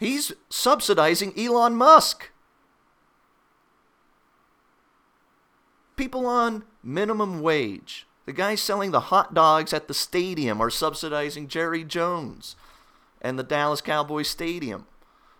He's 0.00 0.32
subsidizing 0.48 1.38
Elon 1.38 1.74
Musk. 1.74 2.30
People 5.96 6.26
on 6.26 6.64
minimum 6.82 7.40
wage. 7.40 8.06
The 8.26 8.32
guys 8.32 8.60
selling 8.60 8.90
the 8.90 9.00
hot 9.00 9.32
dogs 9.32 9.72
at 9.72 9.88
the 9.88 9.94
stadium 9.94 10.60
are 10.60 10.68
subsidizing 10.68 11.48
Jerry 11.48 11.84
Jones 11.84 12.56
and 13.22 13.38
the 13.38 13.44
Dallas 13.44 13.80
Cowboys 13.80 14.28
Stadium 14.28 14.86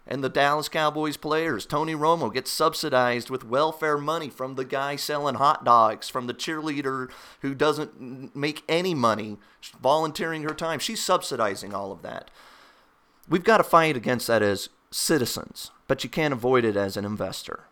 and 0.07 0.23
the 0.23 0.29
Dallas 0.29 0.69
Cowboys 0.69 1.17
players. 1.17 1.67
Tony 1.67 1.95
Romo 1.95 2.33
gets 2.33 2.51
subsidized 2.51 3.29
with 3.29 3.45
welfare 3.45 3.99
money 3.99 4.29
from 4.29 4.55
the 4.55 4.65
guy 4.65 4.97
selling 4.97 5.35
hot 5.37 5.65
dogs, 5.65 6.09
from 6.09 6.27
the 6.27 6.35
cheerleader 6.35 7.11
who 7.41 7.55
doesn't 7.55 8.35
make 8.37 8.63
any 8.69 8.95
money, 8.95 9.39
volunteering 9.81 10.43
her 10.45 10.55
time. 10.55 10.79
She's 10.79 11.03
subsidizing 11.03 11.75
all 11.75 11.91
of 11.91 12.03
that. 12.03 12.31
We've 13.29 13.45
got 13.45 13.59
to 13.59 13.65
fight 13.65 13.97
against 13.97 14.29
that 14.29 14.43
as 14.43 14.69
citizens, 14.91 15.73
but 15.89 16.05
you 16.05 16.11
can't 16.11 16.33
avoid 16.33 16.65
it 16.65 16.77
as 16.77 16.97
an 16.97 17.05
investor. 17.05 17.65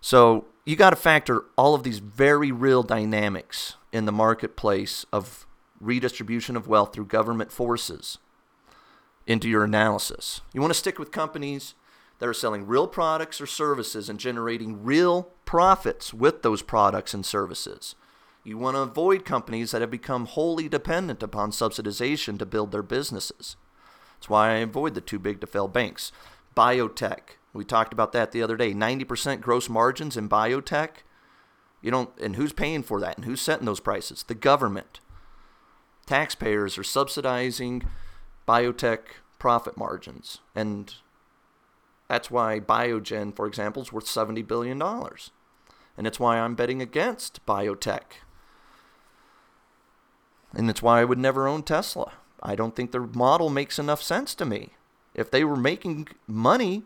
So 0.00 0.44
you 0.66 0.76
got 0.76 0.90
to 0.90 0.96
factor 0.96 1.44
all 1.56 1.74
of 1.74 1.82
these 1.82 1.98
very 1.98 2.52
real 2.52 2.82
dynamics 2.82 3.74
in 3.92 4.04
the 4.04 4.12
marketplace 4.12 5.06
of 5.12 5.46
redistribution 5.80 6.56
of 6.56 6.68
wealth 6.68 6.92
through 6.92 7.06
government 7.06 7.50
forces 7.50 8.18
into 9.28 9.48
your 9.48 9.62
analysis. 9.62 10.40
You 10.52 10.60
want 10.60 10.72
to 10.72 10.78
stick 10.78 10.98
with 10.98 11.12
companies 11.12 11.74
that 12.18 12.28
are 12.28 12.34
selling 12.34 12.66
real 12.66 12.88
products 12.88 13.40
or 13.40 13.46
services 13.46 14.08
and 14.08 14.18
generating 14.18 14.82
real 14.82 15.30
profits 15.44 16.12
with 16.12 16.42
those 16.42 16.62
products 16.62 17.14
and 17.14 17.24
services. 17.24 17.94
You 18.42 18.56
want 18.56 18.76
to 18.76 18.80
avoid 18.80 19.26
companies 19.26 19.70
that 19.70 19.82
have 19.82 19.90
become 19.90 20.24
wholly 20.24 20.68
dependent 20.68 21.22
upon 21.22 21.50
subsidization 21.50 22.38
to 22.38 22.46
build 22.46 22.72
their 22.72 22.82
businesses. 22.82 23.56
That's 24.16 24.30
why 24.30 24.50
I 24.50 24.54
avoid 24.54 24.94
the 24.94 25.02
too 25.02 25.18
big 25.18 25.40
to 25.42 25.46
fail 25.46 25.68
banks. 25.68 26.10
Biotech. 26.56 27.36
We 27.52 27.64
talked 27.64 27.92
about 27.92 28.12
that 28.12 28.32
the 28.32 28.42
other 28.42 28.56
day. 28.56 28.72
90% 28.72 29.42
gross 29.42 29.68
margins 29.68 30.16
in 30.16 30.28
biotech. 30.28 31.02
You 31.82 31.90
don't 31.90 32.10
and 32.18 32.36
who's 32.36 32.52
paying 32.52 32.82
for 32.82 32.98
that 33.00 33.16
and 33.16 33.26
who's 33.26 33.42
setting 33.42 33.66
those 33.66 33.80
prices? 33.80 34.24
The 34.26 34.34
government. 34.34 35.00
Taxpayers 36.06 36.78
are 36.78 36.84
subsidizing 36.84 37.84
biotech 38.48 39.00
profit 39.38 39.76
margins. 39.76 40.38
And 40.54 40.94
that's 42.08 42.30
why 42.30 42.58
Biogen, 42.58 43.36
for 43.36 43.46
example, 43.46 43.82
is 43.82 43.92
worth 43.92 44.06
$70 44.06 44.46
billion. 44.46 44.80
And 44.82 46.06
it's 46.06 46.18
why 46.18 46.38
I'm 46.38 46.54
betting 46.54 46.80
against 46.80 47.44
biotech. 47.44 48.22
And 50.54 50.70
it's 50.70 50.82
why 50.82 51.00
I 51.00 51.04
would 51.04 51.18
never 51.18 51.46
own 51.46 51.62
Tesla. 51.62 52.12
I 52.42 52.54
don't 52.54 52.74
think 52.74 52.92
their 52.92 53.02
model 53.02 53.50
makes 53.50 53.78
enough 53.78 54.02
sense 54.02 54.34
to 54.36 54.46
me. 54.46 54.70
If 55.14 55.30
they 55.30 55.44
were 55.44 55.56
making 55.56 56.08
money 56.26 56.84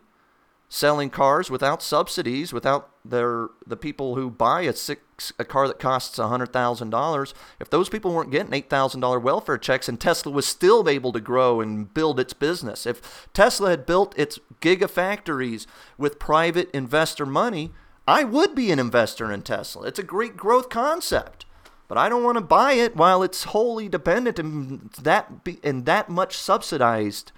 selling 0.73 1.11
cars 1.11 1.51
without 1.51 1.83
subsidies, 1.83 2.51
without 2.51 2.89
their 3.05 3.49
the 3.65 3.77
people 3.77 4.15
who 4.15 4.31
buy 4.31 4.61
a 4.61 4.73
six 4.73 5.31
a 5.37 5.45
car 5.45 5.67
that 5.67 5.77
costs 5.77 6.17
hundred 6.17 6.51
thousand 6.51 6.89
dollars, 6.89 7.35
if 7.59 7.69
those 7.69 7.89
people 7.89 8.11
weren't 8.11 8.31
getting 8.31 8.53
eight 8.53 8.71
thousand 8.71 8.99
dollar 8.99 9.19
welfare 9.19 9.59
checks 9.59 9.87
and 9.87 10.01
Tesla 10.01 10.31
was 10.31 10.47
still 10.47 10.89
able 10.89 11.11
to 11.11 11.19
grow 11.19 11.61
and 11.61 11.93
build 11.93 12.19
its 12.19 12.33
business, 12.33 12.87
if 12.87 13.27
Tesla 13.35 13.69
had 13.69 13.85
built 13.85 14.17
its 14.17 14.39
gigafactories 14.61 15.67
with 15.95 16.17
private 16.17 16.71
investor 16.71 17.27
money, 17.27 17.71
I 18.07 18.23
would 18.23 18.55
be 18.55 18.71
an 18.71 18.79
investor 18.79 19.31
in 19.31 19.43
Tesla. 19.43 19.85
It's 19.87 19.99
a 19.99 20.03
great 20.03 20.35
growth 20.35 20.69
concept. 20.69 21.45
But 21.87 21.99
I 21.99 22.09
don't 22.09 22.23
want 22.23 22.37
to 22.37 22.43
buy 22.43 22.73
it 22.73 22.95
while 22.95 23.21
it's 23.21 23.43
wholly 23.43 23.87
dependent 23.87 24.39
and 24.39 24.89
that 25.03 25.43
be, 25.43 25.59
and 25.63 25.85
that 25.85 26.09
much 26.09 26.35
subsidized 26.35 27.31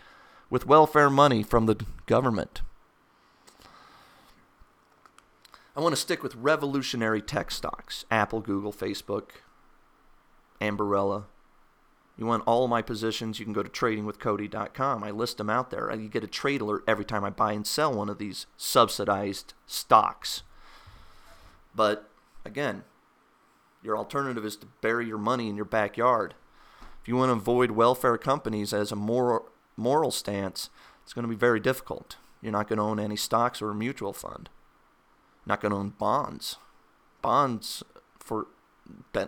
with 0.49 0.65
welfare 0.65 1.09
money 1.09 1.43
from 1.43 1.65
the 1.65 1.83
government. 2.05 2.61
I 5.75 5.81
want 5.81 5.93
to 5.93 6.01
stick 6.01 6.23
with 6.23 6.35
revolutionary 6.35 7.21
tech 7.21 7.51
stocks 7.51 8.05
Apple, 8.09 8.39
Google, 8.39 8.71
Facebook, 8.71 9.41
Ambarella. 10.61 11.25
You 12.17 12.25
want 12.25 12.43
all 12.47 12.69
my 12.69 12.81
positions, 12.81 13.39
you 13.39 13.45
can 13.45 13.53
go 13.53 13.61
to 13.61 13.69
tradingwithcody.com. 13.69 15.03
I 15.03 15.11
list 15.11 15.37
them 15.37 15.49
out 15.49 15.69
there. 15.69 15.93
You 15.93 16.07
get 16.07 16.23
a 16.23 16.27
trade 16.27 16.61
alert 16.61 16.85
every 16.87 17.03
time 17.03 17.25
I 17.25 17.29
buy 17.29 17.51
and 17.51 17.67
sell 17.67 17.93
one 17.93 18.07
of 18.07 18.19
these 18.19 18.45
subsidized 18.55 19.53
stocks. 19.67 20.43
But 21.75 22.09
again, 22.45 22.85
your 23.83 23.97
alternative 23.97 24.45
is 24.45 24.55
to 24.57 24.67
bury 24.79 25.07
your 25.07 25.17
money 25.17 25.49
in 25.49 25.57
your 25.57 25.65
backyard. 25.65 26.35
If 27.01 27.09
you 27.09 27.17
want 27.17 27.29
to 27.29 27.33
avoid 27.33 27.71
welfare 27.71 28.17
companies 28.17 28.71
as 28.71 28.93
a 28.93 28.95
moral, 28.95 29.49
moral 29.75 30.11
stance, 30.11 30.69
it's 31.03 31.11
going 31.11 31.23
to 31.23 31.29
be 31.29 31.35
very 31.35 31.59
difficult. 31.59 32.15
You're 32.41 32.53
not 32.53 32.69
going 32.69 32.77
to 32.77 32.83
own 32.83 32.97
any 32.97 33.17
stocks 33.17 33.61
or 33.61 33.71
a 33.71 33.75
mutual 33.75 34.13
fund 34.13 34.49
not 35.45 35.61
going 35.61 35.71
to 35.71 35.77
own 35.77 35.89
bonds. 35.89 36.57
Bonds 37.21 37.83
for, 38.19 38.47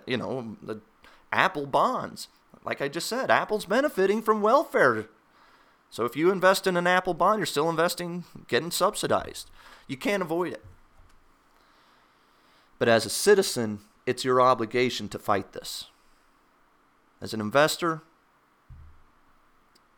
you 0.06 0.18
know, 0.18 0.58
the 0.62 0.82
Apple 1.32 1.66
bonds. 1.66 2.28
Like 2.64 2.82
I 2.82 2.88
just 2.88 3.08
said, 3.08 3.32
Apple's 3.32 3.66
benefiting 3.66 4.22
from 4.22 4.42
welfare. 4.42 5.08
So 5.90 6.06
if 6.06 6.16
you 6.16 6.32
invest 6.32 6.68
in 6.68 6.76
an 6.76 6.88
Apple 6.88 7.14
bond, 7.14 7.40
you're 7.40 7.46
still 7.46 7.70
investing, 7.70 8.26
getting 8.48 8.72
subsidized. 8.72 9.50
You 9.88 9.98
can't 9.98 10.22
avoid 10.22 10.54
it. 10.54 10.66
But 12.78 12.90
as 12.90 13.06
a 13.06 13.10
citizen, 13.10 13.80
it's 14.06 14.26
your 14.26 14.42
obligation 14.42 15.08
to 15.10 15.20
fight 15.20 15.54
this. 15.54 15.86
As 17.22 17.34
an 17.34 17.42
investor, 17.42 18.02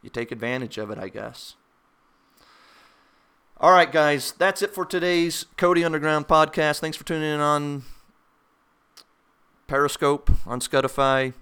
you 0.01 0.09
take 0.09 0.31
advantage 0.31 0.77
of 0.77 0.89
it, 0.89 0.97
I 0.97 1.09
guess. 1.09 1.55
All 3.61 3.71
right, 3.73 3.91
guys, 3.91 4.31
that's 4.37 4.61
it 4.61 4.73
for 4.73 4.85
today's 4.85 5.45
Cody 5.57 5.83
Underground 5.83 6.29
podcast. 6.29 6.79
Thanks 6.79 6.95
for 6.95 7.03
tuning 7.03 7.29
in 7.29 7.41
on 7.41 7.83
Periscope, 9.67 10.31
on 10.45 10.61
Scudify, 10.61 11.33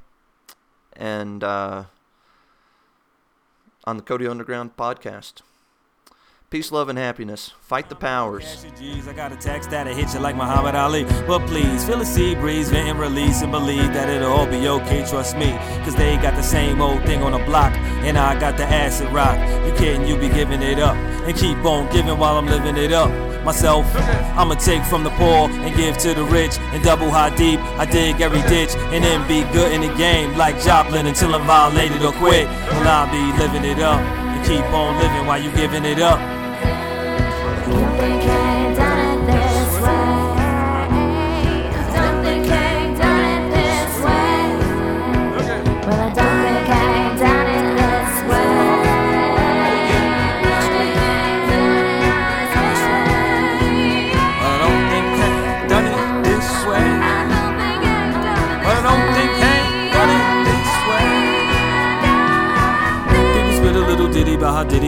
and 0.93 1.43
uh, 1.43 1.83
on 3.83 3.97
the 3.97 4.01
Cody 4.01 4.25
Underground 4.27 4.75
podcast. 4.75 5.41
Peace, 6.49 6.71
love, 6.71 6.87
and 6.87 6.97
happiness. 6.97 7.51
Fight 7.59 7.89
the 7.89 7.95
powers. 7.95 8.65
I 9.05 9.11
got 9.11 9.33
a 9.33 9.35
text 9.35 9.69
that 9.71 9.85
hit 9.85 10.13
you 10.13 10.21
like 10.21 10.37
Muhammad 10.37 10.75
Ali. 10.75 11.03
But 11.27 11.45
please, 11.45 11.83
feel 11.83 11.97
the 11.97 12.05
sea 12.05 12.35
breeze, 12.35 12.69
vent 12.69 12.87
and 12.87 12.97
release, 12.97 13.41
and 13.41 13.51
believe 13.51 13.91
that 13.91 14.07
it'll 14.07 14.31
all 14.31 14.45
be 14.47 14.65
okay. 14.69 15.05
Trust 15.05 15.35
me, 15.35 15.51
cause 15.83 15.93
they 15.95 16.15
got 16.15 16.35
the 16.35 16.41
same 16.41 16.81
old 16.81 17.03
thing 17.03 17.21
on 17.21 17.33
the 17.33 17.39
block, 17.39 17.73
and 18.07 18.17
I 18.17 18.39
got 18.39 18.55
the 18.55 18.63
acid 18.63 19.11
rock. 19.11 19.37
You 19.67 19.73
kidding, 19.73 20.07
you 20.07 20.15
be 20.15 20.29
giving 20.29 20.61
it 20.61 20.79
up, 20.79 20.95
and 20.95 21.35
keep 21.35 21.57
on 21.65 21.91
giving 21.91 22.17
while 22.17 22.37
I'm 22.37 22.45
living 22.45 22.77
it 22.77 22.93
up. 22.93 23.11
Myself, 23.43 23.85
I'ma 24.37 24.55
take 24.55 24.83
from 24.83 25.03
the 25.03 25.11
poor 25.19 25.49
and 25.51 25.75
give 25.75 25.97
to 25.97 26.13
the 26.13 26.23
rich, 26.23 26.57
and 26.71 26.81
double 26.81 27.09
high 27.11 27.35
deep. 27.35 27.59
I 27.77 27.83
dig 27.83 28.21
every 28.21 28.41
ditch, 28.43 28.73
and 28.95 29.03
then 29.03 29.27
be 29.27 29.43
good 29.51 29.73
in 29.73 29.81
the 29.81 29.93
game 29.97 30.37
like 30.37 30.61
Joplin 30.61 31.07
until 31.07 31.35
I'm 31.35 31.45
violated 31.45 32.01
or 32.03 32.13
quit. 32.13 32.47
Well, 32.47 32.87
I'll 32.87 33.11
be 33.11 33.37
living 33.37 33.69
it 33.69 33.79
up, 33.79 33.99
and 33.99 34.47
keep 34.47 34.63
on 34.71 34.97
living 35.03 35.27
while 35.27 35.43
you 35.43 35.51
giving 35.51 35.83
it 35.83 35.99
up. 35.99 36.36
How 38.07 38.19
did 38.19 38.36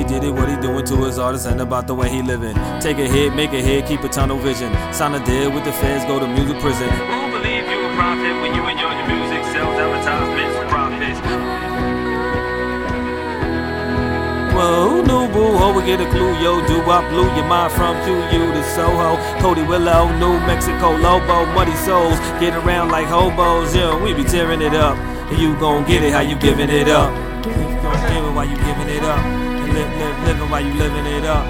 did 0.09 0.23
it, 0.23 0.31
what 0.31 0.49
he 0.49 0.57
doing 0.57 0.83
to 0.83 0.95
his 1.05 1.19
artists, 1.19 1.45
and 1.45 1.61
about 1.61 1.85
the 1.85 1.93
way 1.93 2.09
he 2.09 2.24
living. 2.24 2.55
Take 2.81 2.98
a 2.98 3.07
hit, 3.07 3.35
make 3.35 3.53
a 3.53 3.61
hit, 3.61 3.85
keep 3.85 4.01
a 4.01 4.09
tunnel 4.09 4.39
vision. 4.39 4.74
Sign 4.91 5.13
a 5.13 5.24
deal 5.24 5.51
with 5.53 5.63
the 5.65 5.72
feds, 5.72 6.03
go 6.05 6.19
to 6.19 6.27
music 6.27 6.59
prison. 6.59 6.89
Who 6.89 7.29
believe 7.29 7.69
you 7.69 7.79
a 7.85 7.89
profit 7.93 8.33
when 8.41 8.55
you 8.57 8.63
enjoy 8.65 8.89
your 8.89 9.07
music, 9.07 9.41
sells 9.53 9.77
advertisements, 9.77 10.57
profits? 10.74 11.19
Well, 14.57 14.89
who 14.89 14.95
knew, 15.05 15.31
boo? 15.31 15.57
Ho, 15.61 15.77
we 15.77 15.85
get 15.85 16.01
a 16.01 16.09
clue, 16.09 16.33
yo. 16.41 16.65
Do 16.65 16.81
I 16.89 17.07
blew 17.09 17.29
your 17.37 17.45
mind 17.45 17.72
from 17.74 17.93
QU 18.03 18.51
to 18.51 18.63
Soho? 18.74 19.15
Cody 19.39 19.61
Willow, 19.61 20.09
New 20.17 20.35
Mexico, 20.50 20.89
Lobo, 20.98 21.45
Muddy 21.53 21.75
Souls. 21.85 22.17
Get 22.41 22.55
around 22.55 22.89
like 22.89 23.05
hobos, 23.05 23.75
yo. 23.75 24.01
We 24.03 24.13
be 24.13 24.24
tearing 24.24 24.63
it 24.63 24.74
up. 24.74 24.98
And 25.29 25.37
you 25.37 25.53
gon' 25.59 25.85
get 25.85 26.01
it 26.01 26.11
how 26.11 26.22
you 26.22 26.35
giving 26.39 26.69
it 26.69 26.89
up. 26.89 27.13
You 27.45 27.53
gon' 27.53 28.01
give 28.09 28.25
it 28.25 28.33
while 28.33 28.50
you 28.50 28.57
giving 28.57 28.89
it 28.89 29.03
up 29.03 29.49
live, 29.74 29.92
live, 29.98 30.27
living 30.27 30.50
while 30.50 30.62
you 30.62 30.74
living 30.74 31.05
it 31.05 31.25
up. 31.25 31.46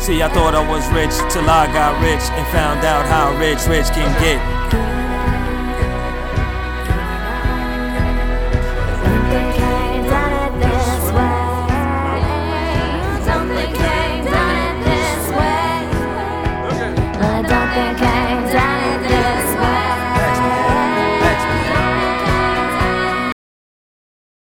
See, 0.00 0.22
I 0.22 0.28
thought 0.28 0.54
I 0.54 0.64
was 0.66 0.86
rich 0.92 1.14
till 1.32 1.48
I 1.48 1.66
got 1.72 2.00
rich 2.02 2.24
and 2.32 2.46
found 2.48 2.84
out 2.84 3.04
how 3.06 3.36
rich 3.38 3.66
rich 3.66 3.88
can 3.92 4.08
get. 4.20 4.97